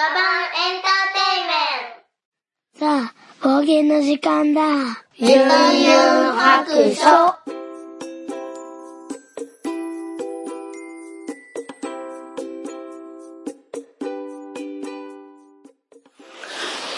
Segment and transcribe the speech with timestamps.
[0.00, 4.62] ガバンエンターテイメンさあ、冒険の時間だ。
[5.18, 5.44] ゆんゆん
[6.32, 7.04] 白書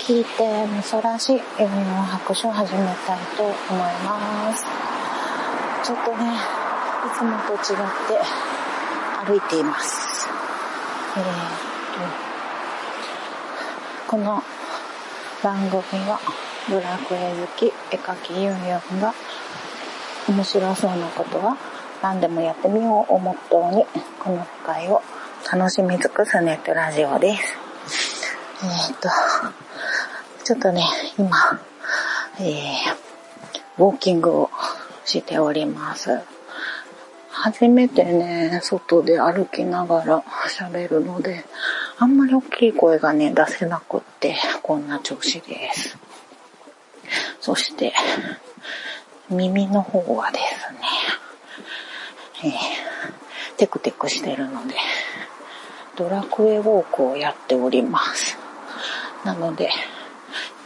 [0.07, 3.57] 聞いてみそらしいゆんゆん白書を始めたいと思い
[4.05, 4.64] ます。
[5.82, 8.23] ちょっとね、いつもと違って
[9.27, 10.29] 歩いています。
[11.16, 11.27] えー、っ
[12.29, 12.32] と、
[14.12, 14.42] この
[15.43, 16.20] 番組は
[16.68, 19.14] ドラクエ好き絵描きユンユンが
[20.29, 21.57] 面白そうなことは
[22.03, 23.86] 何でもやってみようをモットーに
[24.22, 25.00] この機会を
[25.50, 27.56] 楽しみ尽くすネットラジオです。
[28.62, 29.08] えー、と、
[30.44, 30.84] ちょっとね、
[31.17, 31.31] 今、
[32.39, 34.50] えー、ウォーキングを
[35.06, 36.20] しております。
[37.31, 41.47] 初めてね、外で歩きながら喋るので、
[42.02, 45.97] あんまり大きい声がね、出せなくって、こんな調子です。
[47.41, 47.92] そして、
[49.31, 50.44] 耳の方はです
[52.42, 52.50] ね、えー、
[53.56, 54.75] テクテクしてるので、
[55.94, 58.37] ドラクエウォークをやっております。
[59.25, 59.70] なので、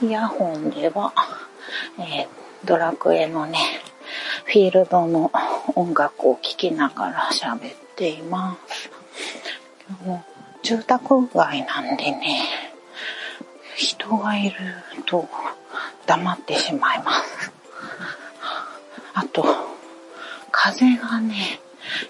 [0.01, 1.13] イヤホンでは、
[1.99, 2.29] えー
[2.65, 3.59] ドラクエのね、
[4.47, 5.31] フィールドの
[5.75, 8.91] 音楽を聴きながら喋っています。
[10.67, 10.99] 住宅
[11.33, 12.43] 街なんでね、
[13.77, 14.57] 人がいる
[15.07, 15.29] と
[16.07, 17.53] 黙ってしまいます。
[19.15, 19.45] あと、
[20.51, 21.61] 風がね、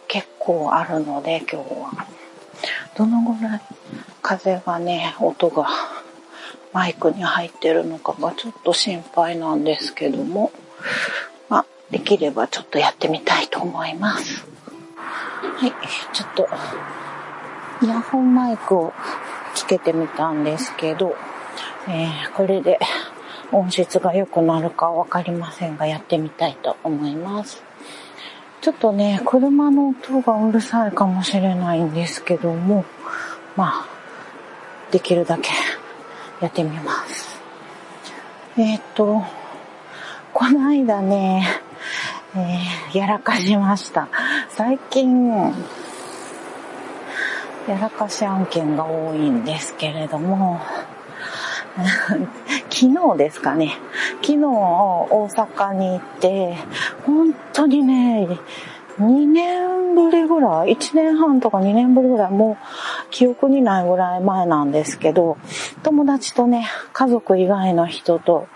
[0.09, 2.07] 結構あるので今日は。
[2.97, 3.61] どのぐらい
[4.23, 5.69] 風がね、音が
[6.73, 10.51] マイクに入ってるのかがちょっと心配なんですけども、
[11.51, 14.47] まあ、できればちょっとやってみたいと思います。
[14.97, 15.73] はい、
[16.15, 16.49] ちょっと、
[17.83, 18.93] イヤホンマイクを
[19.55, 21.17] つけてみたんですけど、
[21.89, 22.79] えーこれで
[23.53, 27.63] 音質が良くなるかわかりませんが、やってみたいと思います。
[28.61, 32.85] ちょっとね、車の音がうるさいかもしれないんですけども、
[33.55, 33.87] まあ、
[34.91, 35.51] できるだけ
[36.41, 37.41] やってみます。
[38.57, 39.23] えーっと、
[40.33, 41.47] この間ね、
[42.35, 44.09] えーやらかしました。
[44.49, 45.55] 最近、
[47.69, 50.61] やらかし案件が多いんですけれども、
[52.71, 53.77] 昨日ですかね。
[54.23, 56.57] 昨日大阪に行って、
[57.05, 58.29] 本当にね、
[59.01, 65.37] 2年ぶりぐらい、1年半とか2年ぶりぐらい、もう記憶にないぐらい前なんですけど、
[65.83, 68.47] 友達とね、家族以外の人と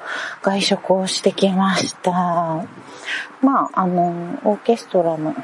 [0.42, 2.12] 外食をしてきました。
[3.42, 5.34] まあ、あの、オーケストラの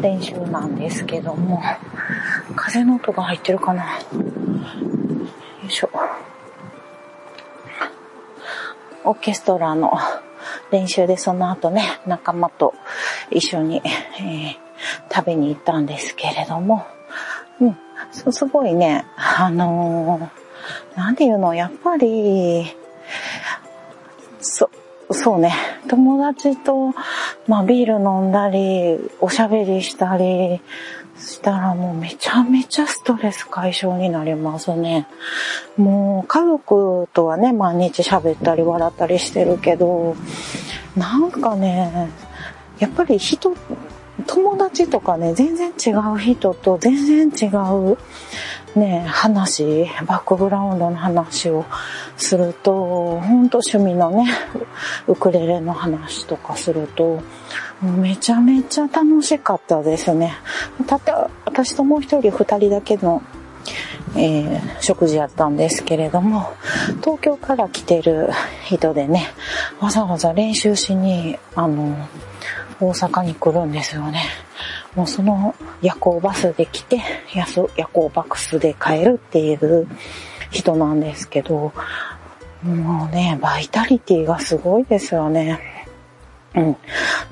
[0.00, 1.62] 練習なんですけども、
[2.56, 4.00] 風の音が入ってるかなよ
[5.66, 5.90] いしょ。
[9.04, 9.92] オーケストラの
[10.70, 12.74] 練習でその後ね、仲間と
[13.30, 14.68] 一緒に、えー
[15.12, 16.86] 食べに行ったんですけれども、
[17.60, 17.76] うん、
[18.12, 22.76] すすごいね、あのーなんていうの、やっぱり、
[24.40, 24.70] そ、
[25.10, 25.54] そうね、
[25.88, 26.92] 友達と、
[27.46, 30.60] まあビール飲んだり、おしゃべりしたり
[31.18, 35.06] したらもうめちゃめちゃストレス解消になりますね。
[35.76, 40.14] もう家族とはね、毎日喋ったり笑ったりしてるけど、
[40.96, 42.10] なんかね、
[42.78, 43.54] やっぱり人、
[44.26, 47.54] 友達とかね、全然違う人と全然違
[47.92, 47.96] う
[48.74, 51.64] ね、話、バックグラウンドの話を
[52.16, 54.26] すると、ほんと趣味のね、
[55.06, 57.20] ウクレレの話とかすると、
[57.82, 60.34] めちゃめちゃ楽しかったですね。
[60.86, 63.22] たった、私ともう一人二人だけの、
[64.16, 66.50] えー食事やったんですけれども、
[67.00, 68.30] 東京から来てる
[68.64, 69.28] 人でね、
[69.80, 71.96] わざわざ練習しに、あの、
[72.80, 74.22] 大阪に来るんですよね。
[74.94, 77.00] もうその夜行バスで来て、
[77.34, 77.46] 夜
[77.86, 79.86] 行バックスで帰るっていう
[80.50, 81.72] 人なんですけど、
[82.62, 85.60] もうね、バイタリティがすごいですよね。
[86.54, 86.72] うん。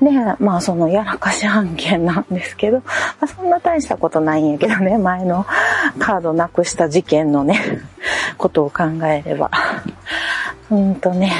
[0.01, 2.83] で、まあそのやらかし案件なんですけど、ま
[3.21, 5.45] あそんな大したことないんやけどね、前の
[5.99, 7.81] カードなくした事件のね、
[8.37, 9.51] ことを考えれば。
[10.69, 11.33] うんとね、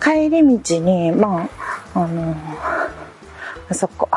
[0.00, 1.48] 帰り道に、ま
[1.94, 2.34] あ、あの、
[3.70, 4.08] あそこ、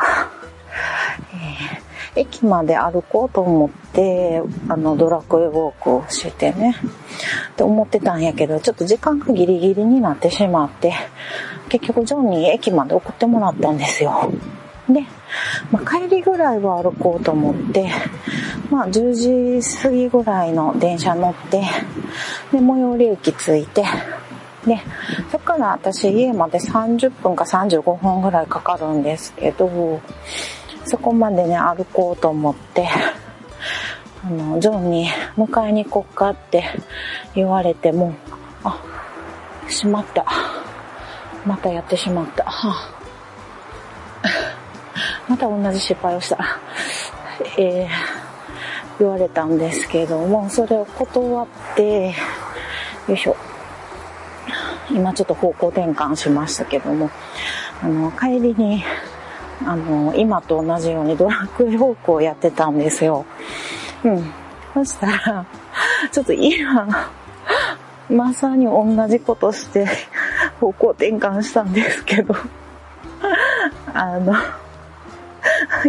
[2.14, 6.76] 駅まで歩こうと思って、あの、ドラクエウォークをしてね、
[7.52, 10.92] って思ってたんやけど、ちょっと時間がギリギリになってしまって、
[11.68, 14.30] 結局ジョンに駅まで送ってもらったんですよ。
[14.88, 15.02] で、
[15.70, 17.90] まあ、帰りぐらいは歩こうと思って、
[18.70, 21.60] まあ、10時過ぎぐらいの電車乗って、
[22.52, 23.84] で、最寄り駅着いて、
[24.66, 24.80] で、
[25.30, 30.00] そっから私家まで30分か35分ぐらいかかるんですけど、
[30.84, 32.88] そこまでね、歩こうと思って、
[34.24, 36.64] あの、ジョンに迎えに行こっかって
[37.34, 38.14] 言われても、
[38.64, 38.80] あ、
[39.68, 40.24] しまった。
[41.44, 42.46] またやってしまった。
[45.28, 46.38] また同じ失敗をした。
[47.56, 47.88] えー、
[48.98, 52.14] 言われたんですけども、それを断って、
[53.08, 53.36] よいしょ。
[54.90, 57.10] 今ちょっと方向転換しましたけども、
[57.82, 58.84] あの、帰りに、
[59.66, 63.24] あの、今と同じようにドラクエ方向をやってたんですよ。
[64.04, 64.32] うん。
[64.74, 65.46] そしたら、
[66.10, 66.88] ちょっと今、
[68.10, 69.86] まさに同じことして
[70.60, 72.34] 方向転換したんですけど、
[73.94, 74.34] あの、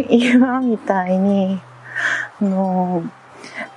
[0.08, 1.60] 今みたいに、
[2.40, 3.02] あの、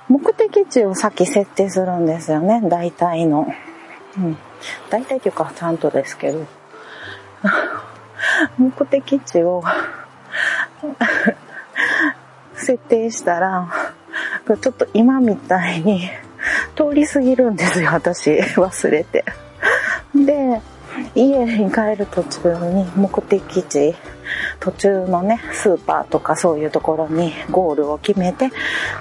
[0.08, 3.46] 目的地を先設定するんですよね、大体の。
[4.16, 4.38] うん。
[4.90, 6.46] 大体というかちゃんとですけど。
[8.56, 9.62] 目的地を
[12.54, 13.68] 設定したら、
[14.60, 16.08] ちょっと今みたいに
[16.74, 18.30] 通り過ぎるんですよ、私。
[18.32, 19.24] 忘れて。
[20.14, 20.60] で、
[21.14, 23.94] 家に帰る途中に目的地、
[24.60, 28.50] 途中のね、スーパーとかそういうところにゴールを決めて、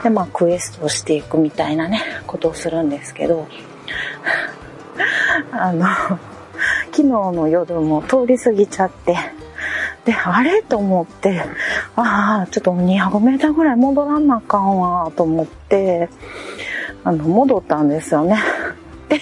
[0.04, 3.48] で、まあクエストをしていくみたいなね、ことをするんですけど、
[5.52, 5.88] あの、
[6.98, 9.16] 昨日の夜も通り過ぎちゃって、
[10.04, 10.64] で、あれ？
[10.64, 11.44] と思って、
[11.96, 16.10] ああ、ちょっと200メーターぐらい戻らなあかんわ、と思って、
[17.04, 18.40] あの、戻ったんですよね。
[19.10, 19.22] で、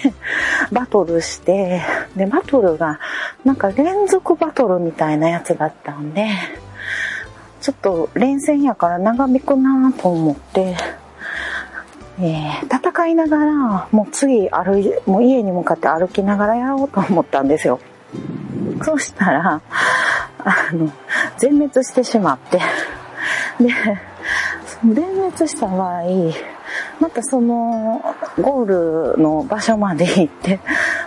[0.72, 1.82] バトルして、
[2.16, 2.98] で、バトルが、
[3.44, 6.28] なんか連続バトルみたいなやつだったんで、
[7.60, 10.76] ちょっと連戦やから長引くなと思って、
[12.18, 17.78] えー、戦いながら、もう次歩い、もう家に向かって歩きながらやろうと思ったんですよ。
[18.82, 19.60] そしたら、
[20.38, 20.90] あの、
[21.38, 22.58] 全滅してしまって、
[23.60, 23.70] で、
[24.84, 26.02] 全滅した場合、
[27.00, 28.02] またその
[28.40, 30.60] ゴールの場所まで行って、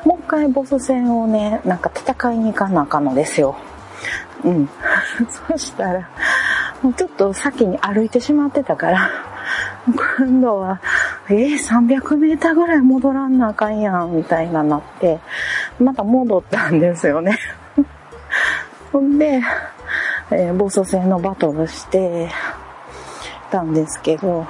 [0.06, 3.56] もう一回ボス戦をね、なんか戦いに行かなあかんのですよ。
[4.44, 4.70] うん。
[5.50, 6.10] そしたら、
[6.82, 9.10] もうちょっと先に歩いてしまってたから、
[10.18, 10.80] 今度は、
[11.32, 15.20] えー、300メーターぐらい戻らんなあかんやん、みたいななって、
[15.80, 17.38] また戻ったんですよね。
[18.92, 19.40] ほんで、
[20.32, 22.30] えー、暴走戦のバトルして
[23.52, 24.48] たんですけど、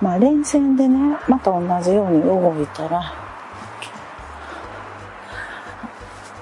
[0.00, 3.12] まあ連戦でね、また同じように動いたら、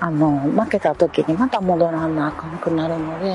[0.01, 3.35] あの、負けた時にまた戻らんなあかんくなるので、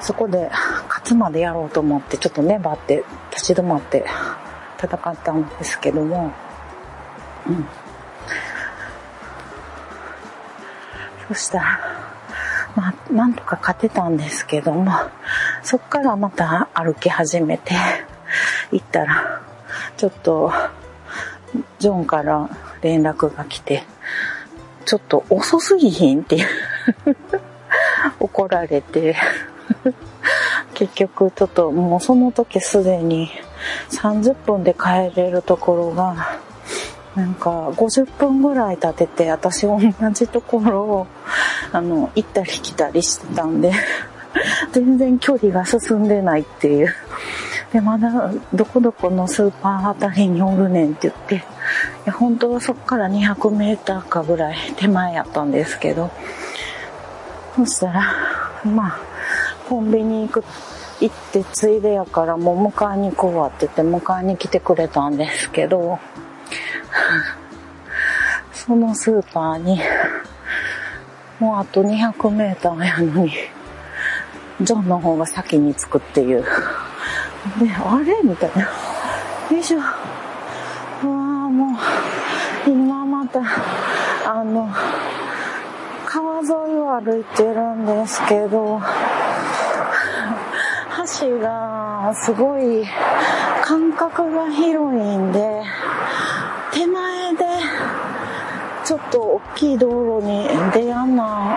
[0.00, 0.50] そこで
[0.88, 4.04] 勝つまでやろうと思ってちょっと粘って立ち止まって
[4.82, 6.32] 戦ったんですけども、
[7.46, 7.66] うん。
[11.28, 11.80] そしたら、
[12.74, 14.92] まあ、なんとか勝てたんですけども、
[15.62, 17.74] そっからまた歩き始めて、
[18.72, 19.42] 行ったら、
[19.96, 20.52] ちょっと、
[21.78, 22.48] ジョンから
[22.80, 23.84] 連絡が来て、
[24.86, 26.46] ちょっと遅すぎひんっていう。
[28.18, 29.16] 怒られて。
[30.74, 33.30] 結局ちょっともうその時すでに
[33.90, 36.38] 30分で帰れるところが、
[37.14, 39.78] なんか50分ぐらい経てて私同
[40.12, 41.06] じところを
[41.72, 43.72] あの行ったり来たりしてたんで
[44.72, 46.94] 全然距離が進んでないっていう。
[47.72, 51.40] で、まだどこどこのスーパーあたりにおるねんって言って、い
[52.06, 56.10] や本当はそっから200メーターかぐらい手前やったんですけど、
[57.56, 58.02] そしたら、
[58.64, 58.98] まあ、
[59.70, 60.44] コンビニ行く、
[61.00, 66.00] 行ってついでやからもう迎えに行こうわって言って迎えに来てくれたんですけど、
[68.52, 69.80] そのスーパーに、
[71.38, 73.32] もうあと200メーターやのに、
[74.60, 76.42] ジョンの方が先に着くっていう。
[76.42, 76.48] で、
[77.72, 78.18] あれ？
[78.24, 78.62] みたいな。
[78.62, 78.68] よ
[79.56, 79.78] いしょ。
[79.78, 79.86] うわ
[81.04, 81.06] あ
[81.48, 81.78] も
[82.66, 83.40] う、今また、
[84.26, 84.68] あの、
[86.06, 88.80] 川沿いを歩いてるんですけど、
[91.18, 92.86] 橋がすごい
[93.64, 95.62] 間隔が広いんで、
[96.72, 97.44] 手前で
[98.84, 99.88] ちょっと大きい道
[100.20, 101.56] 路に出やんな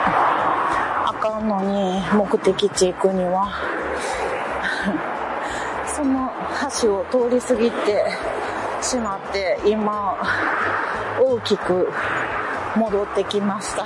[1.08, 3.50] あかんのに、目的地行くには。
[5.86, 6.32] その
[6.82, 8.06] 橋を通り過ぎて
[8.82, 10.18] しまって、今、
[11.20, 11.92] 大きく
[12.76, 13.84] 戻ってきました。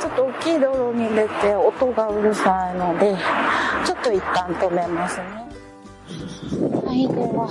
[0.00, 3.16] ちょっと大きい道路に出て音がうるさいので、
[3.84, 5.46] ちょっと一旦止めますね。
[6.84, 7.48] はい、では、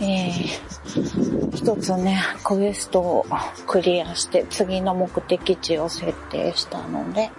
[0.00, 3.26] えー、一つね、クエストを
[3.66, 7.30] クリアして次の目的地を設定したので、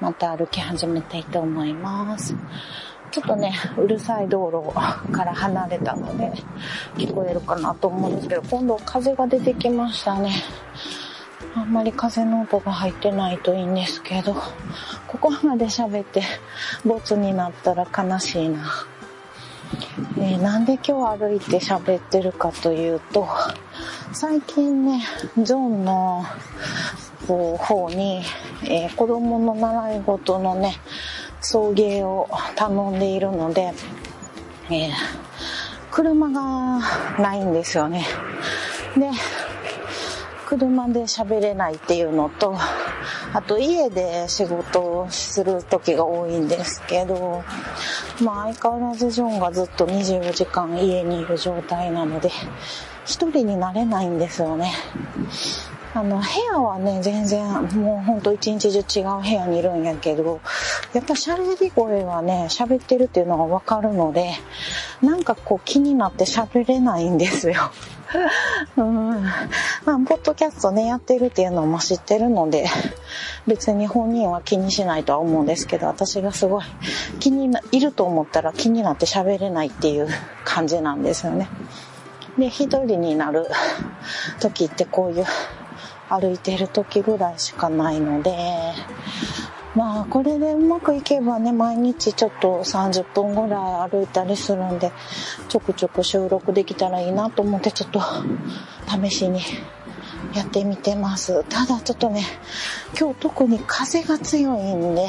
[0.00, 2.34] また歩き始めたいと思います。
[3.10, 4.72] ちょっとね、うるさい道路
[5.12, 6.32] から離れたので、
[6.96, 10.32] 聞こえるかなと思うんですけど、今度風が出てきましたね。
[11.56, 14.34] あんまり風の音が入ってないといいんですけど、
[15.06, 16.22] ここまで喋って、
[16.84, 18.86] ボツになったら悲しいな。
[20.18, 23.28] えー、なんで今日歩いて喋ってるかというと、
[24.12, 25.04] 最近ね、
[25.42, 26.26] ゾーンの
[27.26, 28.22] 方に、
[28.64, 30.76] えー、子供の習い事のね、
[31.40, 33.72] 送迎を頼んでいるので、
[34.70, 34.90] えー、
[35.92, 36.80] 車が
[37.20, 38.04] ないんですよね。
[38.96, 39.10] で、
[40.46, 42.56] 車で喋れないっていうのと、
[43.32, 47.42] あと家で仕事をする時が多いんですけど、
[48.22, 52.30] まあ相変わらずジョンがずっと24時間家にいる状態なので、
[53.04, 54.72] 一人になれないんですよね。
[55.96, 57.46] あの、部屋はね、全然、
[57.76, 60.40] もうほんと一日中違う部屋にいるんやけど、
[60.92, 64.32] やっぱ喋り声はね、喋ってるっていうのがわかるので、
[65.00, 67.70] なんかこう気になって喋れないんですよ。
[68.76, 72.66] まあ、ポッドキャストね、やってるっていうのも知ってるので、
[73.46, 76.64] 別に本人は気にしないとは思うんですけど、私がすごい
[77.20, 80.08] 気にいると思ったら気になって喋れないっていう
[80.44, 81.48] 感じなんですよね。
[82.38, 83.48] で、一人になる
[84.40, 85.24] 時ってこういう
[86.08, 88.34] 歩いてる時ぐらいしかないので、
[89.74, 94.92] まあこれでうまくいけばね、毎日ちょっと30分ぐらい歩いたりするんで、
[95.48, 98.00] ちょくちょく収録できたらいいなと思ってちょっと
[98.88, 99.40] 試しに
[100.34, 101.44] やってみてます。
[101.44, 102.24] ただちょっとね、
[102.98, 105.08] 今日特に風が強いんで、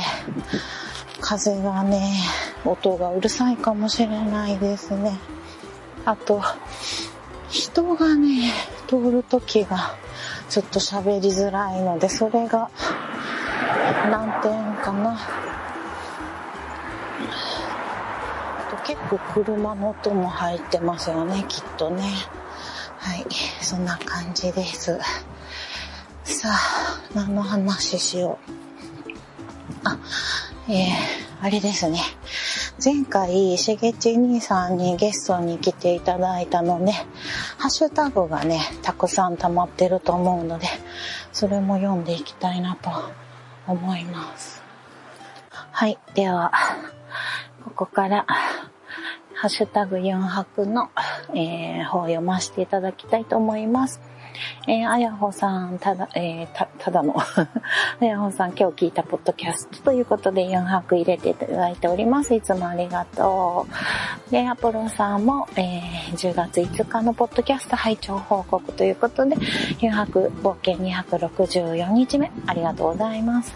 [1.21, 2.21] 風がね、
[2.65, 5.19] 音がうるさいかもしれないですね。
[6.05, 6.41] あと、
[7.49, 8.51] 人がね、
[8.87, 9.95] 通るときが
[10.49, 12.69] ちょっと喋りづらいので、それが
[14.11, 15.17] 難点かな。
[18.85, 22.03] 結構車の音も入ってますよね、きっとね。
[22.99, 23.25] はい、
[23.61, 24.99] そんな感じです。
[26.23, 28.51] さあ、何の話しよう。
[29.83, 29.97] あ、
[30.69, 30.87] えー、
[31.41, 31.99] あれですね。
[32.83, 36.91] 前回、しげち兄さんにゲストに来ていただいたので、
[37.57, 40.67] ハッシュタグがね、たくさん溜まってると思うので、
[41.31, 42.91] それも読んでいきたいなと
[43.67, 44.63] 思います。
[45.49, 45.97] はい。
[46.13, 46.51] では、
[47.63, 48.25] ここから、
[49.35, 50.89] ハッシュタグ4泊の、
[51.33, 53.99] えー、方を読ませていただきたいと思います。
[54.67, 57.15] えー、あやほさん、ただ、えー、た、ただの
[57.99, 62.33] あやほさん、今日聞いたポッドキャストということで4泊入れていただいております。
[62.33, 63.67] いつもありがと
[64.27, 64.31] う。
[64.31, 73.53] で、アポロさんも、えー、10月5日のポッドキャスト拝聴報告ということで、4泊冒険264日目、ありがとうございます。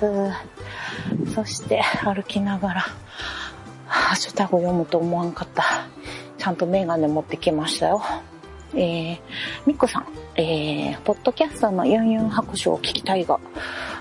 [1.33, 2.85] そして、歩きながら、
[3.87, 5.63] ハッシュタグ読むと思わんかった。
[6.37, 8.01] ちゃんとメガネ持ってきましたよ。
[8.73, 9.19] えー、
[9.65, 13.39] ミッコさん、えー、ポッドキャストのユンユン拍手を聞きたいが、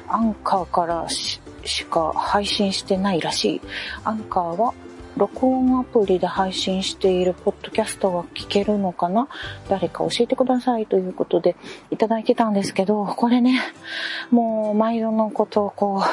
[0.08, 3.60] アンカーからししか配信してないらしい。
[4.04, 4.75] アンカーは
[5.18, 9.26] 録音アプリで配信しているポッドキャストが聞けるのかな？
[9.68, 11.56] 誰か教えてくださいということで
[11.90, 13.60] いただいてたんですけど、これね、
[14.30, 16.04] もう毎度のことをこ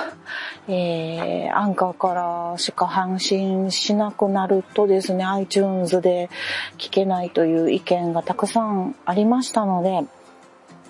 [0.67, 2.15] う、えー、アンカーか
[2.51, 6.31] らしか配信しなくなるとですね、iTunes で
[6.79, 10.03] 聞けないという意見がたくさんありましたので、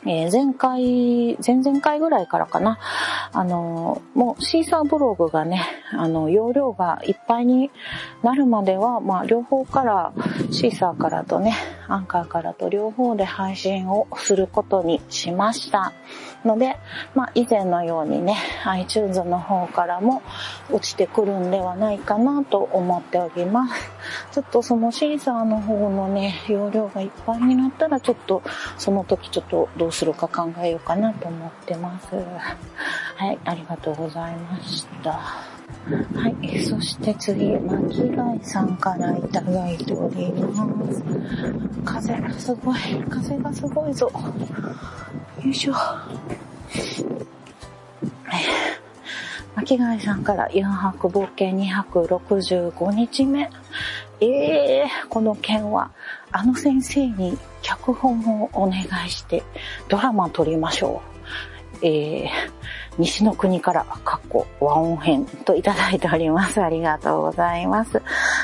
[0.08, 2.80] えー、前回、前々回ぐらいからかな、
[3.34, 7.72] あの、もうシーサーブログがね、あの、容量がいっぱいに
[8.22, 10.14] なるまでは、まあ、両方から、
[10.52, 11.56] シーサーからとね、
[11.88, 15.94] アンカーからと両方で配信をすることにしました。
[16.46, 16.78] ので、
[17.16, 20.22] まあ、以前のようにね、iTunes の方からも
[20.70, 23.92] 落ちてくるんではないかなと思っております。
[24.32, 28.42] ちょっとそのシーサーの方のね、容量がいっぱいになったら、ちょっと、
[28.78, 32.16] その時ちょっとどうするか考えようかなと思ってます。
[33.16, 35.55] はい、ありがとうございました。
[36.16, 41.04] はい、そして次、巻貝さんからいただいております。
[41.86, 42.78] 風がすごい、
[43.10, 44.12] 風がすごいぞ。
[45.44, 45.74] よいしょ。
[49.56, 53.50] 巻貝さんから4泊冒険265日目。
[54.22, 55.92] ええー、この件は、
[56.32, 59.44] あの先生に脚本をお願いして
[59.88, 61.02] ドラマ撮りましょ
[61.82, 61.86] う。
[61.86, 62.30] えー、
[62.98, 66.62] 西の国から、かっこ和音編といただいております。
[66.62, 68.02] ありがとうございます。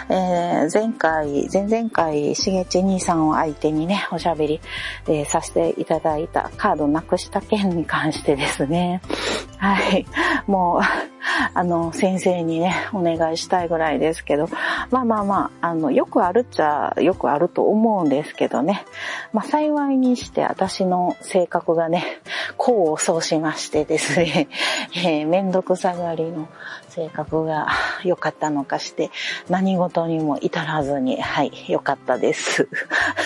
[0.10, 4.62] えー、前回、前々回、しげち兄さんを相手にね、おしゃべり、
[5.08, 9.02] えー、させていただいたカードなくした件に関してですね。
[9.58, 10.06] はい。
[10.48, 11.12] もう、
[11.54, 14.48] あの、先生にね、お願いしたいぐらいですけど、
[14.90, 18.86] まあまあまあ、あの、よくあるっちゃよくあると思うんですけどね。
[19.34, 22.22] まあ幸いにして私の性格がね、
[22.60, 24.48] 功を奏しましてですね、
[24.96, 26.48] えー、めんどくさがりの
[26.92, 27.68] 性格が
[28.04, 29.10] 良かったのかして、
[29.50, 32.68] 何事にも至らずに、はい、良かったです。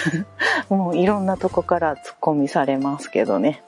[0.69, 3.63] もういろんなとこから突っ込みされますけどね。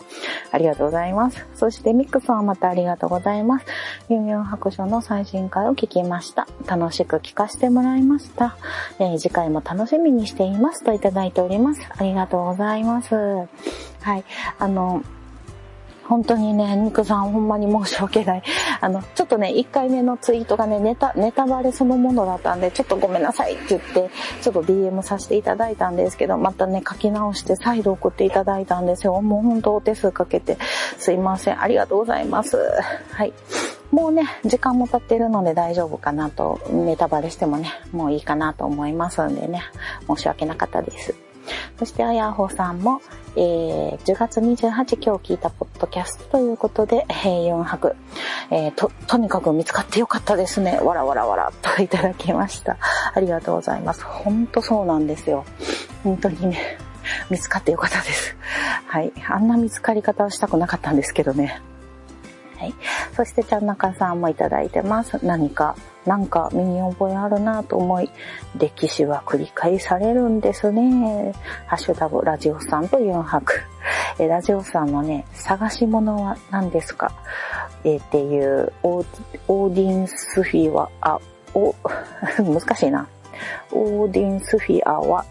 [0.52, 1.46] ありがとうございます。
[1.56, 3.66] そしてミックさんはまたありがとうございます。
[4.10, 6.48] ユンユン白書の最新回を聞きました。
[6.66, 8.56] 楽しく聞かせてもらいました。
[9.00, 11.82] えー、次回も楽しみにしていますといただいております。
[11.98, 13.16] ありがとうございます。
[13.16, 14.24] はい。
[14.60, 15.02] あの、
[16.08, 18.44] 本当にね、ニクさんほんまに申し訳ない。
[18.80, 24.10] あの、ちょっとね、1回目のツイートがね、ネタ、ネタバレそのものだったんで、ちょっとごめんなさいって言って、
[24.42, 29.22] ちょっと DM させていただいたんですけど、またね、書き直して再度送っていただいたんですよ。
[29.22, 30.58] もう本当お手数かけて、
[30.98, 31.62] すいません。
[31.62, 32.58] ありがとうございます。
[33.12, 33.34] はい。
[33.92, 39.64] もうね、時間も経ってるので大丈夫かなと、ネタバレしてもね、もういいかなと思いますんでね、
[40.08, 41.16] 申し訳なかったです。
[41.80, 43.02] そして、あやほさんも、
[43.40, 44.66] えー、10月28
[45.00, 47.96] 今日聞いたポッドキャストということで、えー、4泊、
[48.50, 50.80] えー、と、とにかく見つかってよかったですね。
[50.80, 52.78] わらわらわらといただきました。
[53.14, 54.04] ありがとうございます。
[54.04, 55.46] ほんとそうなんですよ。
[56.04, 56.80] 本当にね、
[57.30, 58.36] 見つかってよかったです。
[58.88, 59.14] はい。
[59.30, 61.62] あんな見つかり方をしたくなかったんですけどね。
[62.58, 62.74] はい。
[63.16, 65.20] そして、ちゃんなかさんもいただいてます。
[65.24, 68.10] 何かなんか身に覚えあるなと思い、
[68.58, 71.34] 歴史は繰り返されるんですね。
[71.68, 73.54] ハッシュタグラジオさんと4泊。
[74.20, 77.12] えラジオさんのね、探し物は何ですか？
[77.84, 79.06] え、っていうオー、
[79.48, 81.20] オーディンスフィは、あ、
[81.54, 81.76] お、
[82.40, 83.08] 難しいな。
[83.72, 85.26] オーディンスフィアは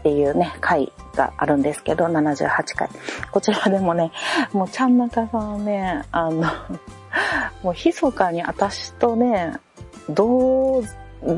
[0.00, 2.88] っていうね、回があるんですけど、78回。
[3.30, 4.12] こちらでもね、
[4.52, 6.44] もうちゃんなかさんね、あの、
[7.62, 9.54] もう密かに私とね、
[10.08, 10.82] 同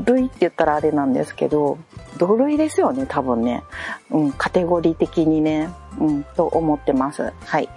[0.05, 1.77] 類って言ったらあれなんですけど、
[2.17, 3.63] 同類ですよね、多分ね。
[4.11, 7.33] うん、カテゴリー的にね、うん、と思ってます。
[7.45, 7.69] はい。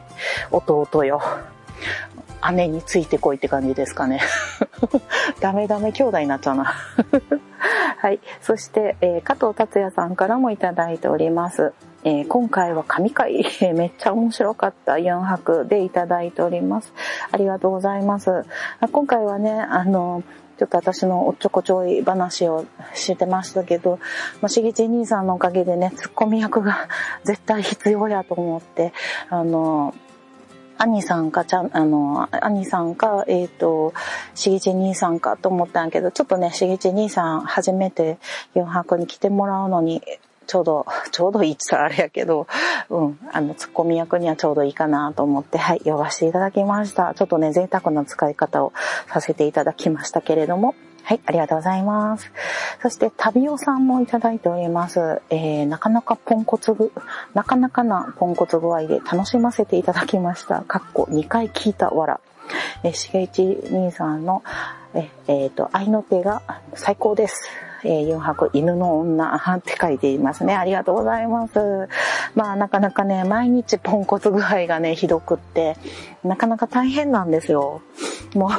[0.50, 1.22] 弟よ。
[2.54, 4.20] 姉についてこいって感じですかね。
[5.40, 6.64] ダメダメ兄弟になっちゃうな。
[7.98, 8.20] はい。
[8.40, 11.72] そして、えー、加藤達也さんからもいただいております。
[12.04, 16.92] えー、今回は神回、 めっちゃ面白かった4泊でいただいております。
[17.30, 18.44] ありがとうございます。
[18.90, 20.24] 今回はね、あの、
[20.58, 24.00] ちょっと私のおっちょこちょい話をしてましたけど、
[24.40, 26.88] まあ、しげち兄さんのおかげでね、ツッコミ役が
[27.22, 28.92] 絶対必要やと思って、
[29.30, 29.94] あの、
[30.78, 33.94] 兄さんか、ちゃん、あの、兄さんか、えっ、ー、と、
[34.34, 38.18] しげち兄さんかと思ったんやけど、ちょっとね、しげち兄さん初めて
[38.56, 40.02] 4泊に来てもらうのに、
[40.52, 42.46] ちょうど、ちょうどいいって言ったらあれやけど、
[42.90, 47.14] うん、あの、ツッコミ役にはちょうどいいかなと思って、はい、呼ばせていただきました。
[47.14, 48.74] ちょっとね、贅沢な使い方を
[49.08, 52.30] させていただきましたけれども、はい、ありがとうございます。
[52.82, 55.22] そして、旅尾さんもいただいております。
[55.30, 56.92] えー、なかなかポンコツぐ、
[57.32, 60.60] なかなかなポンコツ具合で楽しませていただきました。
[60.60, 62.20] かっこ2回聞いたわら。
[62.82, 64.42] えー、しげいち兄さんの、
[64.92, 66.42] ええー、と、愛の手が
[66.74, 67.48] 最高です。
[67.84, 70.54] えー、4泊犬の女って書いていますね。
[70.54, 71.88] ありがとうございます。
[72.34, 75.76] まあなかなかね、毎日ポンコツ具合がね、ひどくって、
[76.24, 77.82] なかなか大変なんですよ。
[78.34, 78.50] もう、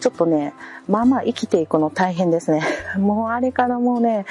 [0.00, 0.52] ちょっとね、
[0.88, 2.62] まあまあ生きていくの大変ですね。
[2.98, 4.26] もうあれからもうね、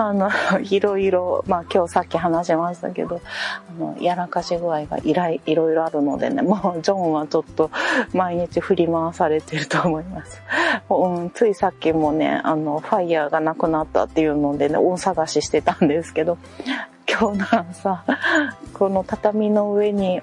[0.00, 0.30] あの、
[0.62, 3.20] いろいろ、まあ今日さっき話しましたけど、
[3.68, 7.70] あの、やらかし具合がいらいいろいろあるのでね、もうジョンはちょっと
[8.12, 10.40] 毎日振り回されてると思います。
[10.88, 16.38] うん、ついさっきもね、あの、ファイヤーがなくなったっていうのでね、大探ししてたんですけど、
[17.10, 18.04] 今日の朝、
[18.74, 20.20] この畳の上に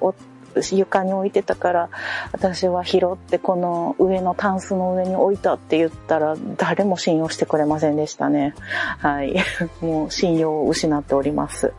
[0.72, 1.90] 床に置いてたから
[2.32, 8.56] 私は拾ってこの上のタンスの上に置いたって言ったら誰も信用してくれませんでしたね。
[9.00, 9.36] はい。
[9.82, 11.74] もう信用を失っております。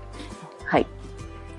[0.65, 0.87] はい。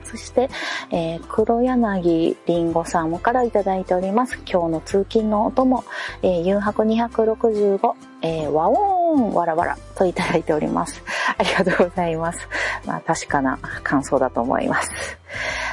[0.08, 0.50] そして、
[0.90, 4.40] えー、黒柳りんごさんからいただいております。
[4.50, 5.84] 今日の通勤のお供、
[6.22, 11.04] えー、誘白265、えー、和音わらわらといただいております。
[11.38, 12.48] ありがとうございます。
[12.86, 14.90] まあ確かな感想だと思います。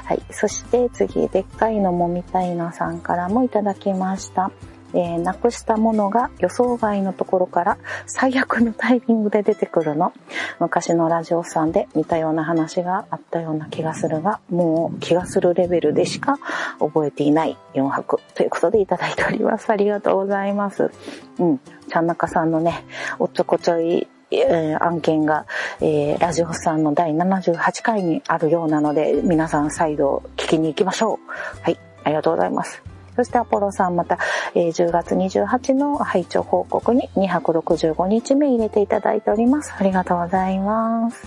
[0.04, 0.22] はい。
[0.30, 4.50] そして次、でっかいのもみたいなさんからもいただきました。
[4.94, 10.12] えー、なくしたものが予想外のところから最悪のタイミングで出てくるの。
[10.60, 16.38] 昔のラジオさんで似たような話があったような気がするが、もう気がするレベルでしか
[16.78, 19.68] 覚えていない4泊ということでいただいております。
[19.70, 20.90] ありがとうございます。
[21.38, 21.58] うん。
[21.88, 22.84] ちゃんなかさんのね、
[23.18, 24.06] おっちょこちょい
[24.38, 25.46] えー、案件が、
[25.80, 31.62] えー、ラジオさんの第78回にあるようなので、皆さん再度聞きに行きましょう。
[31.62, 32.82] はい、ありがとうございます。
[33.16, 34.18] そしてアポロさんまた、
[34.54, 39.72] えー、10月28の拝聴報告に265日目入れていただいております。
[39.78, 41.26] ありがとうございます。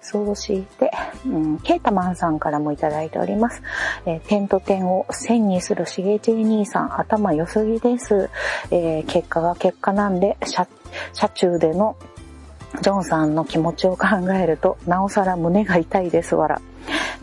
[0.00, 0.90] そうして、
[1.26, 3.62] うん、ケータマンさんからもいただいております。
[4.06, 8.30] えー、点と点を線にするしげち兄さん、頭良すぎです。
[8.70, 10.66] えー、結果が結果なんで、車、
[11.12, 11.96] 車中での
[12.82, 16.60] ジョンさんの気持ちを考えると、なおさら胸が痛いですわら。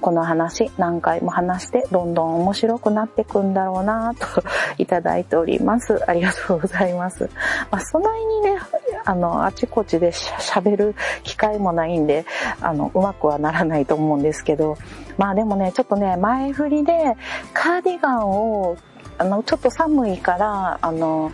[0.01, 4.43] この話何回も話してどんどん面白くなってくんだろうなと
[4.77, 5.99] いただいております。
[6.07, 7.29] ありがとうございます。
[7.71, 8.57] まあ、そないにね、
[9.03, 12.25] あの、あちこちで喋る機会もないんで、
[12.61, 14.77] あの、うまくはならないと思うんですけど、
[15.17, 17.15] まあでもね、ちょっとね、前振りで
[17.53, 18.77] カーディガンを
[19.17, 21.31] あの、ちょっと寒いから、あの、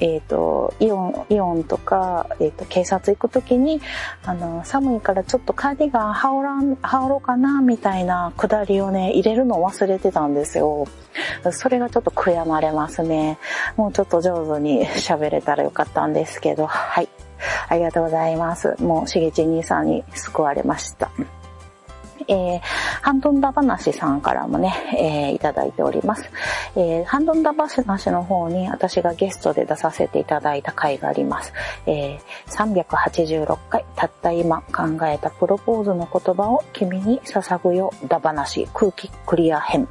[0.00, 3.80] えっ、ー、と、イオン、イオンとか、えっ、ー、と、警察行くときに、
[4.24, 10.86] あの、寒いからちょっとカーディガン羽織らん、羽織ろうかな、みたいなくだりをね、入れるのを忘れてたんですよ。
[11.52, 13.38] それがちょっと悔やまれますね。
[13.76, 17.08] もうちょっと上手に 喋れたらよかったんですけど、はい。
[17.68, 18.76] ありがとうございます。
[18.80, 21.10] もう、しげち兄さんに救われました。
[22.28, 22.60] えー、
[23.02, 26.30] ハンドンダ話さんからもね、えー、いただいております。
[26.76, 31.52] えー、ハンドンダ話の方に私がゲストで出させていただいた回があります。
[31.86, 39.88] えー、386回、たった今考えたプロポーズの言葉を君に捧ぐよ、だ話、空気クリア編。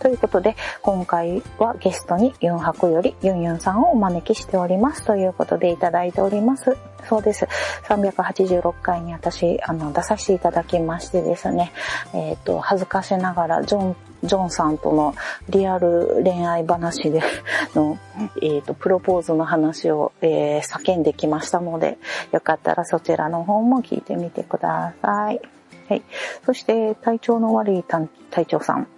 [0.00, 6.76] ということで、今回はゲストにユンハクよりユンユンさんをお招きしておりますということでいただいております。
[7.08, 7.46] そうです。
[7.84, 11.72] 386回に私、あの、出させていただきましてですね、
[12.14, 15.14] えっ、ー、と、恥ずかしながら、ジョン、ジョンさんとの
[15.50, 17.22] リアル恋愛話で
[17.74, 17.98] の、
[18.40, 21.98] えっ、ー、と、プロポーズの話を、えー、叫んできましたので、
[22.32, 25.40] よかったらそちらの方も聞いてみてください。
[25.88, 26.02] はい。
[26.46, 27.84] そして、体調の悪い
[28.30, 28.88] 隊長さん。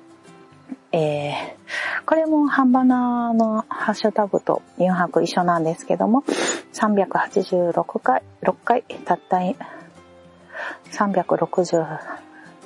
[0.96, 6.24] えー、これも半ばなのハッシュタグと4泊一緒なんですけども、
[6.72, 9.36] 386回、6回、たった
[10.92, 11.86] 360、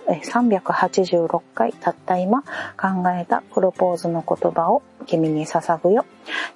[0.06, 6.06] 386回たった今考えたプロポーズの言葉を君に捧ぐよ。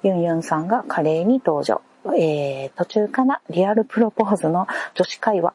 [0.01, 1.81] ユンユンさんが華麗に登場。
[2.17, 5.53] えー、途中からリアルプロポーズの女子会話。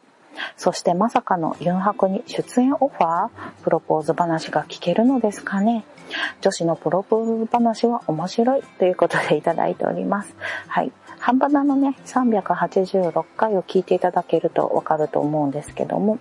[0.56, 3.28] そしてまさかのユンハクに出演オファー
[3.62, 5.84] プロポーズ話が聞けるのですかね
[6.40, 10.34] 女子のプロポーズ話は面白いということでいただいております。
[10.66, 10.92] はい。
[11.18, 16.18] 半端なのね、386回を聞いていただけるとわかると思うんですけども、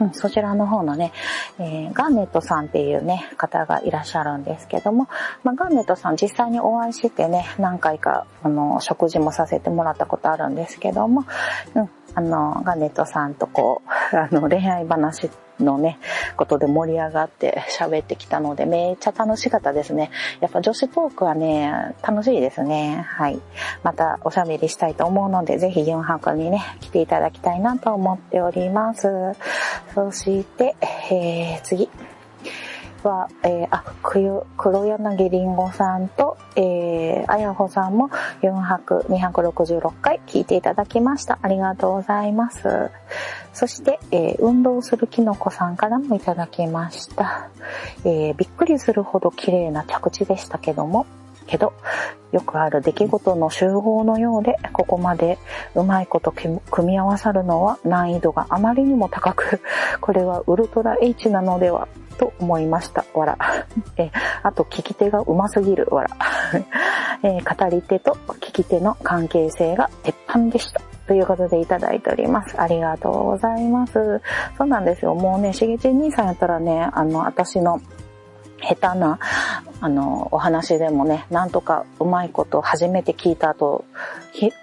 [0.00, 1.12] うん、そちらの方のね、
[1.58, 5.08] えー、ガーネットさんっていうね、方がいらっしゃるんですけども、
[5.44, 11.24] まあ、ガーネットさん実際にお会いしてね、何回か、あの、食事もさせてもらったことあるんですけども、
[11.74, 13.82] うん、あの、ガーネットさんとこ
[14.12, 15.30] う、あの、恋愛話
[15.62, 15.98] のね、
[16.36, 20.10] ことで盛り上がって喋ってきたので、めっちゃ楽しかったですね。
[20.40, 23.06] やっぱ女子トークはね、楽しいですね。
[23.08, 23.40] はい。
[23.82, 29.08] またおしゃべりしたいと思うので、ぜひ4泊にね、来ていただきたいなと思っております。
[29.94, 31.88] そして、えー、次。
[33.04, 34.46] は、えー、あ、黒
[34.86, 38.08] 柳りんごさんと、えー、あやほさんも
[38.42, 41.38] 4泊266回聞いていただきました。
[41.42, 42.90] ありがとうございます。
[43.52, 47.50] そして、えー、運動するきのこさんからもいただきました。
[48.04, 51.06] えー、びっくりするほど綺麗な着地でしたけども、
[51.50, 51.72] けど、
[52.30, 55.38] よくある出来事の集合のようで、ここまで
[55.74, 59.60] うまいこと組み合わさるのは難易度があまりにも高く、
[60.00, 61.88] これはウルトラ H なのでは、
[62.20, 63.06] と思いました。
[63.14, 63.38] わら。
[63.96, 64.10] え
[64.42, 65.88] あと、聞き手がうますぎる。
[65.90, 66.10] わら。
[67.24, 70.82] え語り手と聞き手の関係性が鉄板でした。
[71.06, 72.60] ということでいただいております。
[72.60, 74.20] ありがとうございます。
[74.58, 75.14] そうなんですよ。
[75.14, 77.80] もうね、しげち兄さんやったらね、あの、私の
[78.60, 79.18] 下手な、
[79.80, 83.84] あの、お話でもね、なんとかうまいこと初めて聞いた後、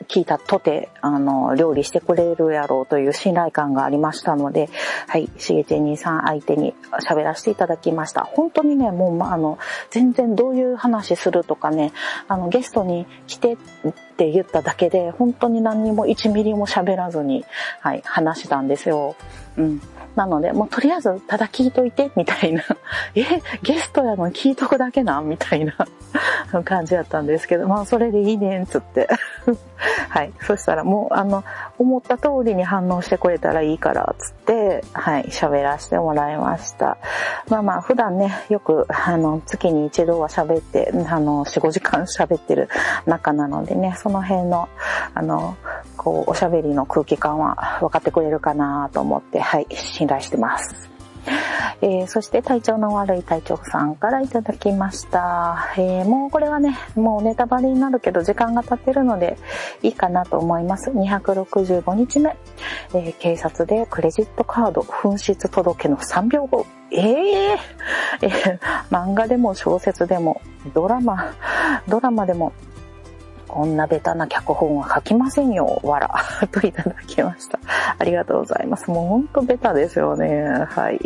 [0.08, 4.70] 聞いたとて、あの、料理してくれるやろうという信頼感がありましたので、
[5.08, 6.74] はい、しげち兄さん相手に
[7.08, 8.24] 喋らせていただきました。
[8.24, 9.58] 本当にね、もう、ま、あの、
[9.90, 11.92] 全然どういう話するとかね、
[12.28, 13.58] あの、ゲストに来てっ
[14.18, 17.44] て言っただけで、本当に何にも1ミリも喋らずに、
[17.82, 19.16] はい、話したんですよ。
[19.58, 19.82] うん。
[20.18, 22.64] なので、もうとりあえずただ聞いといて、みたいな。
[23.14, 23.24] え、
[23.62, 25.74] ゲストやのに聞いとくだけなみたいな
[26.66, 29.08] 感じやったんですけど、まあそれでいいねん、つって。
[30.10, 30.34] はい。
[30.42, 31.44] そしたらもう、あの、
[31.78, 36.98] 思った通りに反応してくれたらいいから、つって、はい、喋らせてもらいました。
[37.48, 42.70] まあまあ、普段ね、よく、あの、月に一度は喋って、あの、4、5時間喋ってる
[43.06, 44.68] 中なのでね、その辺の、
[45.14, 45.56] あの、
[46.08, 50.90] こう、おしゃべりの空気感は分かってくれるかなと思って、はい、信頼してます。
[51.82, 55.74] えー、そして体調の悪い隊長さんからいただきました。
[55.76, 59.38] えー、もうこれはね、もうネタバレになるけど時間が経ってるので
[59.84, 60.92] いいかなと思います。
[60.92, 62.38] 265日目、
[62.94, 66.66] えー、警察でクレジットカード紛失届の3秒後。
[66.90, 67.58] えー、
[68.22, 70.42] えー、漫画でも小説でも
[70.74, 71.34] ドラマ、
[71.90, 72.54] ドラマでも
[73.48, 76.14] こんなベタな脚本は書きませんよ、わら。
[76.52, 77.60] といただきました。
[77.98, 78.90] ありがとうございます。
[78.92, 80.46] もうほんとベタですよね。
[80.70, 81.00] はい。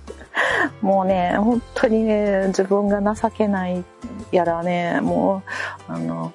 [0.80, 3.84] もうね、本当にね、自分が情けない
[4.30, 5.42] やらね、も
[5.88, 6.32] う、あの、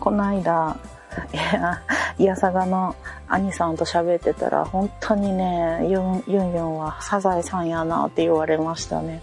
[0.00, 0.76] この間、
[1.32, 1.82] いや、
[2.18, 2.94] いやさがの
[3.28, 9.22] 兄さんと喋ってたら、本当にね、ユンユンユンはサザエさんやなって言われましたね。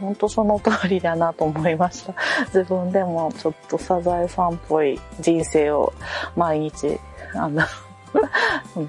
[0.00, 2.14] 本当その通りだなと思いました。
[2.46, 5.92] 自分でもちょっとサザエさんっぽい人生を
[6.36, 6.98] 毎日、
[7.34, 7.62] あの、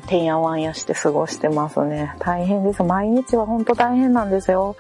[0.08, 2.15] てんやわんやして過ごしてますね。
[2.19, 2.84] 大変です。
[2.84, 4.75] 毎日は本当大変なんですよ。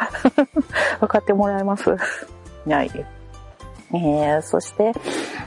[0.99, 1.89] 分かってもらえます
[2.67, 3.14] はい。
[3.95, 4.91] えー、そして、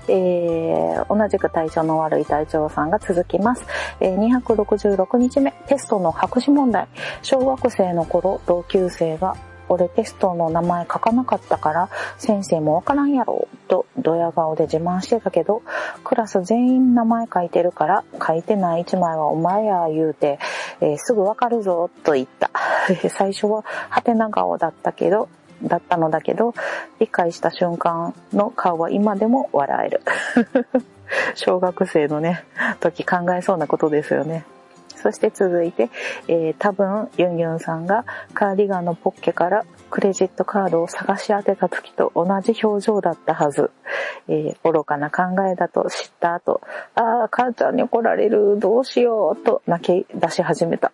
[0.08, 3.64] えー、同じく体調の悪い隊長さんが続きます。
[4.00, 6.88] えー、266日目、テストの白紙問題。
[7.22, 9.36] 小学生の頃、同級生が
[9.68, 15.62] 俺テストの名前書かなかったから先生もわからんやろとドヤ顔で自慢してたけど
[16.04, 20.38] クラス全員名前書いてるから書いてない一枚はお前や言うて、
[20.80, 22.50] えー、すぐわかるぞと言った。
[23.10, 25.28] 最初はハテナ顔だったけど
[25.62, 26.54] だったのだけど、
[26.98, 30.00] 理解した瞬間の顔は今でも笑える。
[31.34, 32.44] 小学生のね、
[32.80, 34.44] 時考えそうなことですよね。
[34.98, 35.90] そして続いて、
[36.26, 43.70] えー、多分ユンユンさんがカーディガンのポッケからクレジットカードを探し当てた時と同じ表情だったはず。
[44.30, 46.60] えー、愚かな考えだと知った後、
[46.94, 50.92] ああ、母ちゃんに怒られる、どうしよう、と泣き出し始めた。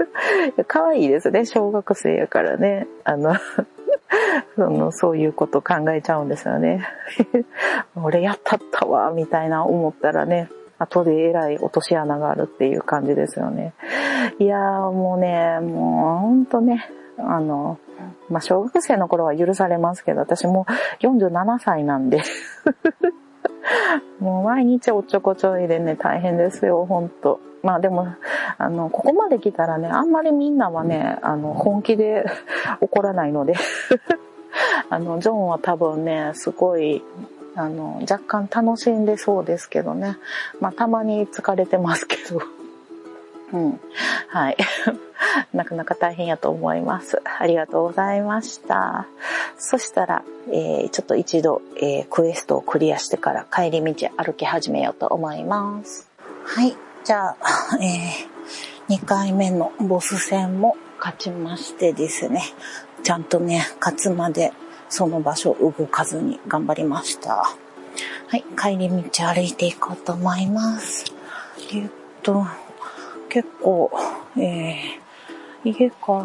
[0.66, 2.86] 可愛いですね、小学生やからね。
[3.04, 3.34] あの
[4.56, 6.86] その、そういうこと考えちゃうんですよね。
[7.96, 13.74] 俺やったったわ、みたいな思ったらね、後でえらい落とし穴があるっていう感じですよね。
[14.38, 17.78] いやーもうね、もうほんとね、あの、
[18.28, 20.66] まあ、小学生の頃は許されますけど、私も
[21.00, 22.22] 47歳なんで
[24.20, 27.40] もう毎日おっちょこちょいでね、大変ですよ、ほんと。
[27.62, 28.14] まあでも、
[28.58, 32.24] あの、ここまで来たらね、あんまりみんなはね、あの、本気で
[32.80, 33.54] 怒らないので
[34.90, 37.02] あの、ジョンは多分ね、すごい、
[37.54, 40.16] あの、若干楽しんでそうですけどね。
[40.60, 42.40] まあ、たまに疲れてますけど。
[43.52, 43.80] うん。
[44.28, 44.56] はい。
[45.52, 47.20] なかなか大変やと思います。
[47.24, 49.06] ありがとうございました。
[49.56, 56.08] そしたら、えー、ちょっと一度、えー、クエストをクリアしてから帰り道歩き始めようと思います。
[56.44, 56.76] はい。
[57.04, 57.36] じゃあ、
[57.80, 62.42] えー、2回目のボス戦も勝ちましてですね、
[63.02, 64.52] ちゃんとね、勝つまで
[64.88, 67.36] その場所動かずに頑張りました。
[67.36, 71.04] はい、帰り道歩いていこうと思います。
[71.72, 71.90] えっ
[72.22, 72.46] と、
[73.28, 73.90] 結構、
[74.36, 76.24] えー、家から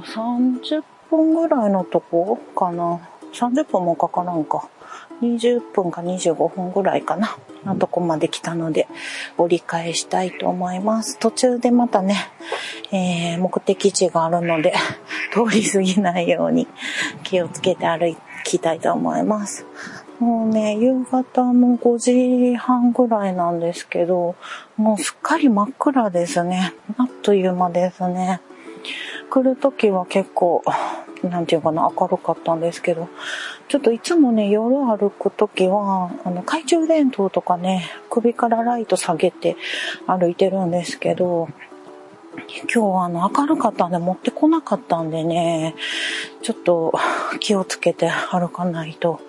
[0.00, 3.00] 30分ぐらいのとこかな。
[3.32, 4.68] 30分もかからんか。
[5.22, 7.36] 20分か25分ぐらいかな。
[7.64, 8.86] のとこまで来たので、
[9.38, 11.18] 折り返したいと思います。
[11.18, 12.16] 途中でまたね、
[12.92, 14.74] えー、目的地があるので、
[15.32, 16.68] 通り過ぎないように
[17.22, 19.66] 気をつけて歩きたいと思います。
[20.20, 24.36] もうね、夕方の5時半ぐらいなんですけど、
[24.76, 26.72] もうすっかり真っ暗ですね。
[26.98, 28.40] あっという間ですね。
[29.30, 30.62] 来るときは結構、
[31.30, 33.08] なんていうかな、明るかったんですけど、
[33.68, 39.56] ちょっといつもね、夜歩くときは、あの、懐中電灯とかね、首からライト下げて
[40.06, 41.48] 歩いてるんですけど、
[42.36, 45.74] 今日はあの明るかったんで持ってこなかったんでね、
[46.42, 46.92] ちょっと
[47.40, 49.20] 気をつけて歩かないと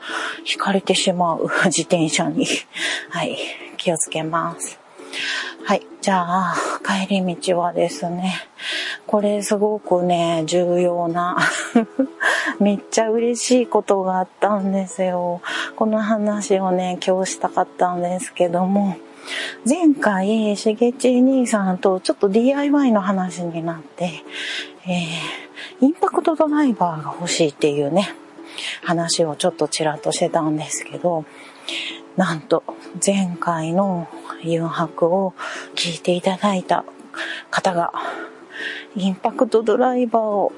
[0.52, 2.48] 引かれてしまう自転車に、
[3.10, 3.38] はい、
[3.78, 4.80] 気をつけます。
[5.64, 5.86] はい。
[6.02, 8.34] じゃあ、帰り道はですね、
[9.08, 11.38] これすごくね、重要な
[12.60, 15.42] めっちゃ嬉しいことがあったんですよ。
[15.76, 18.98] この話をね、今日したかったんですけども、
[19.68, 24.24] 前回、しげち兄さんとちょっと DIY の話になって、
[24.88, 28.10] えー、インパクトドライバーが欲しいっていうね、
[28.84, 31.26] 話をちょっとちらっとしてたんですけど、
[32.16, 32.64] なんと、
[33.06, 34.08] 前回の
[34.42, 35.34] 誘白を
[35.76, 36.86] 聞いていただいた
[37.52, 37.92] 方が、
[38.98, 40.54] インパクトドライバーを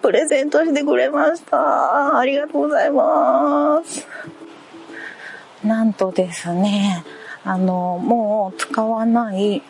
[0.00, 2.18] プレゼントしてくれました。
[2.18, 4.06] ありがとうございます。
[5.62, 7.04] なんとですね、
[7.44, 9.62] あの、もう使わない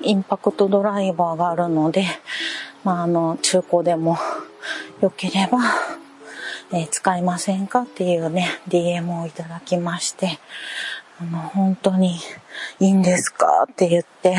[0.00, 2.04] インパクトドライバーがあるので、
[2.82, 4.18] まあ、あの、中古でも
[5.00, 5.60] 良ければ、
[6.72, 10.40] えー、使いませんかっていうね、DM をいただきまして、
[11.20, 12.18] あの、本当に
[12.80, 14.36] いいんですかって言って、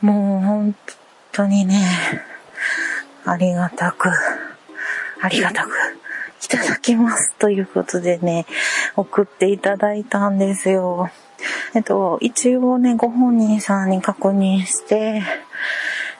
[0.00, 1.01] もう本当
[1.32, 1.80] 当にね、
[3.24, 4.10] ありがたく、
[5.20, 5.70] ありがたく
[6.44, 8.46] いただきますということでね、
[8.96, 11.10] 送っていただいたんですよ。
[11.74, 15.22] えっと、一応ね、ご本人さんに確認して、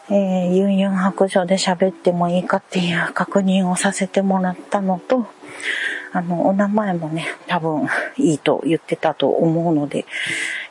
[0.09, 5.27] えー、ユンユン白書で喋ってもいいかっていう確認をさせてもらったのと、
[6.13, 10.05] あの、お名前もね、多分いいと言ってたと思うので、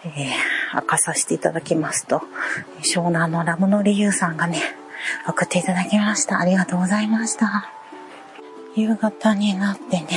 [0.03, 2.21] えー、明かさせていただきますと、
[2.81, 4.61] 湘南のラムの理由さんがね、
[5.27, 6.39] 送っていただきました。
[6.39, 7.71] ありがとうございました。
[8.75, 10.07] 夕方になってね、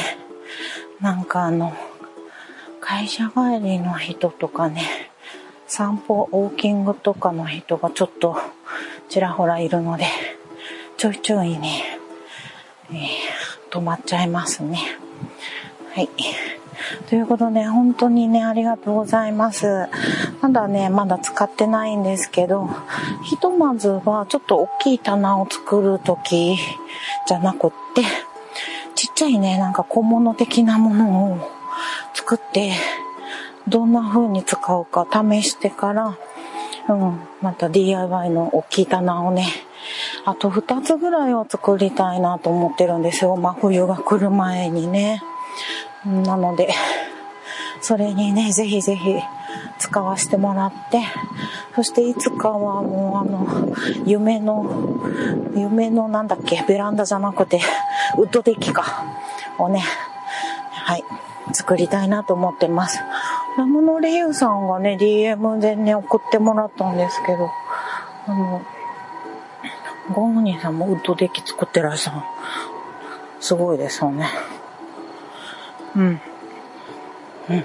[1.00, 1.72] なんかあの、
[2.80, 4.82] 会社帰りの人とかね、
[5.66, 8.36] 散歩、ウォーキングとかの人がちょっと
[9.08, 10.04] ちらほらいるので、
[10.96, 11.98] ちょいちょいね、
[12.90, 12.98] えー、
[13.70, 14.78] 止まっちゃいますね。
[15.94, 16.08] はい。
[17.08, 19.86] ということで、本当にね、ありがとうございます。
[20.40, 22.68] まだね、まだ使ってないんですけど、
[23.22, 26.56] ひとまずはちょっと大きい棚を作るとき
[27.28, 28.02] じゃなくって、
[28.96, 31.50] ちっちゃいね、なんか小物的なものを
[32.12, 32.72] 作って、
[33.68, 36.18] どんな風に使うか試してから、
[36.88, 39.46] うん、また DIY の大きい棚をね、
[40.24, 43.36] あと2つぐらいは作りたいなと思ってるんですよ。
[43.36, 45.22] 真冬が来る前にね。
[46.06, 46.74] なので、
[47.80, 49.14] それにね、ぜひぜひ
[49.78, 51.02] 使わせてもらって、
[51.74, 53.74] そしていつかはもうあの、
[54.06, 55.00] 夢の、
[55.54, 57.60] 夢のなんだっけ、ベランダじゃなくて、
[58.18, 59.04] ウッドデッキか、
[59.58, 59.82] をね、
[60.72, 61.04] はい、
[61.52, 63.00] 作りたいなと思ってます。
[63.56, 67.50] ラムのレイユさんがね、DM でね、送ってもらったんですけど、
[68.26, 68.62] あの、
[70.12, 72.16] ゴーニーさんもウッドデッキ作ってらっしゃる。
[73.40, 74.28] すごいですよね。
[75.96, 76.20] うん。
[77.50, 77.64] うん。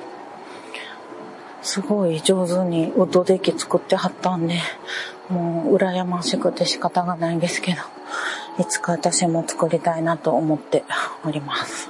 [1.61, 4.59] すごい上手にウッドデッキ作ってはったんで、
[5.29, 7.81] もう羨ましくて仕方がないんですけど、
[8.59, 10.83] いつか私も作りたいなと思って
[11.25, 11.89] おります。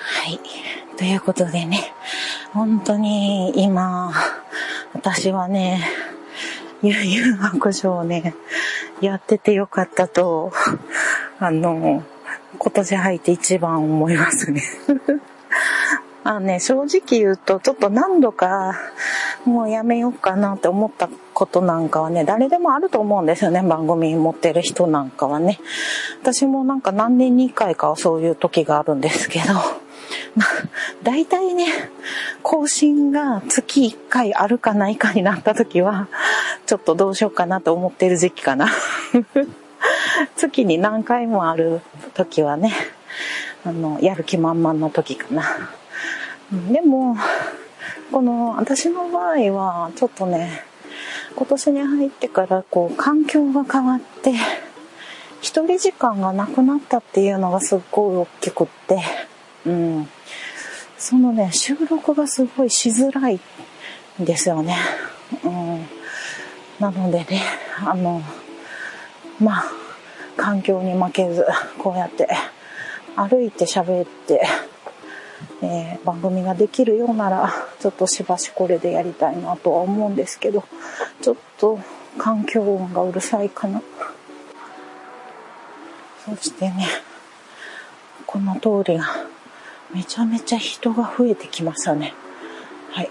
[0.00, 0.40] はい。
[0.96, 1.92] ということでね、
[2.52, 4.12] 本当に今、
[4.92, 5.97] 私はね、
[6.82, 8.34] 悠々白書をね、
[9.00, 10.52] やっててよかったと、
[11.40, 12.02] あの、
[12.58, 14.62] 今年入って一番思いますね。
[16.24, 18.74] あね、正直言うと、ちょっと何度か、
[19.44, 25.58] もうやめようかなって思ったことなんかはね、誰でもあると思うんですよね、番組持ってる人なんかはね。
[26.20, 29.54] 私もなんか何年に一回かはそういう時があるんですけど、
[31.02, 31.66] 大体ね、
[32.42, 36.08] 更新が月1回あるかないかになった時は、
[36.68, 38.68] ちょっとどうしようかなと思ってる時期かな。
[40.36, 41.80] 月に何回もある
[42.12, 42.74] 時はね、
[43.64, 45.70] あの、やる気満々の時かな。
[46.70, 47.16] でも、
[48.12, 50.62] この、私の場合は、ちょっとね、
[51.36, 54.34] 今年に入ってからこう、環境が変わって、
[55.40, 59.02] 一人時間がなくなったっていうのがすっごい大きくって、
[59.64, 60.08] うん。
[60.98, 63.40] そのね、収録がすごいしづらい
[64.20, 64.76] んですよね。
[65.42, 65.97] うん。
[66.80, 67.42] なのでね、
[67.84, 68.22] あの、
[69.40, 69.64] まあ、
[70.36, 71.44] 環境に負けず、
[71.78, 72.28] こうやって
[73.16, 74.46] 歩いて喋って、
[75.62, 80.64] えー、番組ができるようなら、ちょっとしばしこれでやりたいなとは思うんですけど、
[81.20, 81.80] ちょっと
[82.16, 83.82] 環境音がうるさいかな。
[86.24, 86.86] そしてね、
[88.26, 89.06] この通りが
[89.92, 92.14] めちゃめちゃ人が増えてきましたね。
[92.92, 93.08] はい。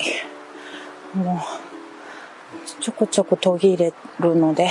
[1.14, 1.67] もう、
[2.80, 4.70] ちょこちょこ途切れるので、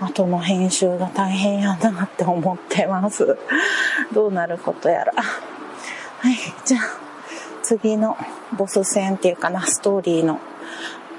[0.00, 3.36] 後の編集が大変やなって思ってます。
[4.12, 5.12] どうなることやら。
[5.16, 6.80] はい、じゃあ、
[7.62, 8.16] 次の
[8.56, 10.38] ボス戦っていうかな、ストーリーの、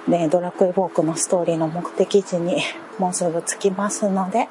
[0.08, 2.62] ね、ドラクエウォークのストーリーの目的地に
[2.98, 4.48] もうすぐ着きますので、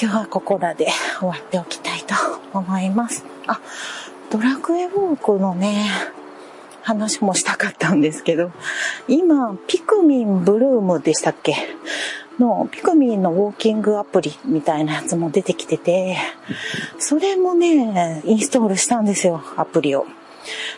[0.00, 0.88] 今日はここらで
[1.18, 2.14] 終わっておきたいと
[2.52, 3.24] 思います。
[3.46, 3.60] あ、
[4.30, 5.90] ドラクエウォークのね、
[6.86, 8.52] 話もしたかったんですけど、
[9.08, 11.56] 今、ピクミンブルームでしたっけ？
[12.38, 16.16] の、ピクミンのウォーキングアプリみたいなやつも出てきてて、
[17.00, 20.06] それもね、インストールしたんですよ、アプリを。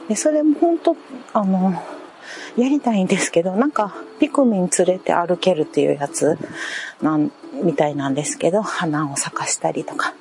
[0.08, 0.96] で、それも本当
[1.34, 1.74] あの、
[2.56, 6.38] やりたいんですけど、なんか、ピクミン連れて歩けるっていうやつ
[7.02, 7.30] なん、
[7.62, 10.14] みたいなんですけど、花を咲かしたりとか。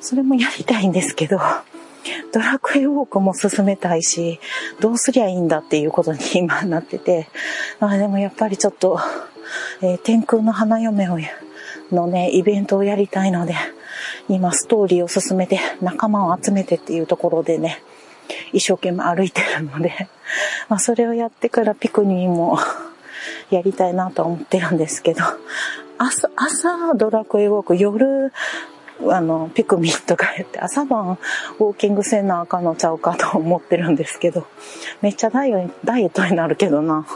[0.00, 1.40] それもやりたいんですけど、
[2.32, 4.40] ドラクエウォークも進めたいし、
[4.80, 7.28] どうすりゃいいんだっていうことに今なってて、
[7.80, 9.00] まあでもやっぱりちょっと、
[9.82, 11.18] えー、天空の花嫁を
[11.92, 13.54] のね、イベントをやりたいので、
[14.28, 17.82] 今ストーリーを進めて仲間を集めてっていうところでね、
[18.52, 20.08] 一生懸命歩いてるので、
[20.68, 22.58] まあそれをやってからピクニーも
[23.50, 25.22] やりたいなと思ってるんですけど、
[25.98, 28.32] 朝、朝ドラクエウォーク、夜
[29.06, 31.18] あの、ピクミンとか言って朝晩
[31.58, 34.46] ウォーキングせなあかんのちゃうかと思ってるんですけど、
[35.02, 37.06] めっちゃダイエットになるけどな。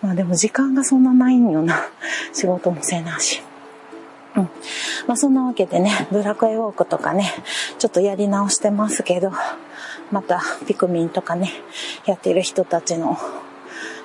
[0.00, 1.88] まあでも時間がそんなないんよな。
[2.32, 3.42] 仕事もせなし。
[4.36, 4.42] うん。
[5.06, 7.30] まあそんなわけでね、ドラクエウォークとかね、
[7.78, 9.32] ちょっとやり直してますけど、
[10.10, 11.50] またピクミンとかね、
[12.06, 13.18] やってる人たちの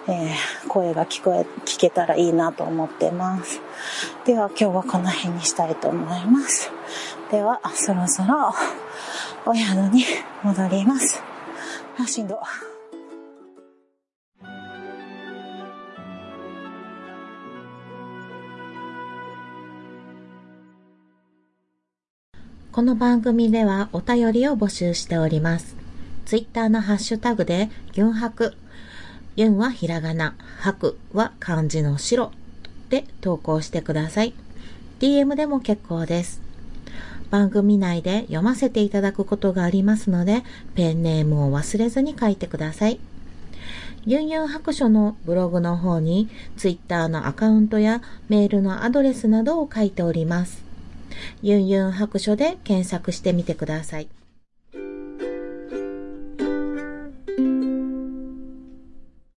[0.08, 3.62] えー、声が聞こえ、聞けたらいいなと思ってます。
[4.26, 6.72] では今日はこの辺にしたいと思います。
[7.32, 8.54] では、そろそろ
[9.45, 10.06] お宿に
[10.43, 11.22] 戻ります。
[11.97, 12.39] あ、しんど。
[22.74, 25.76] この番組ではお便りを募集しております。
[26.26, 28.56] ツイッターのハッシュタグで、ギュンハク、
[29.36, 32.31] ユンはひらがな、白は漢字の白
[32.89, 34.34] で投稿してください。
[34.99, 36.41] DM でも結構です。
[37.31, 40.43] 番組内で読ませていただくことがありますので、
[40.75, 42.99] ペンネームを忘れずに書いてください。
[44.05, 50.63] ユンユン白書のブログの方に、ツイッターのアカウントやメールのアドレスなどを書いております。
[51.41, 54.07] ユンユン白書で検索してみてください。